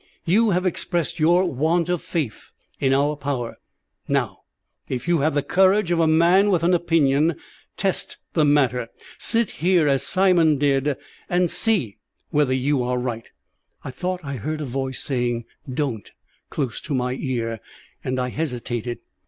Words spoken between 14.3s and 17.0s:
heard a voice saying "Don't!" close to